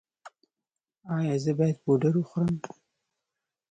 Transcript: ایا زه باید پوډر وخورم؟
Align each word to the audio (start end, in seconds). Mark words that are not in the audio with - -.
ایا 1.15 1.35
زه 1.43 1.51
باید 1.57 1.77
پوډر 1.83 2.13
وخورم؟ 2.17 2.55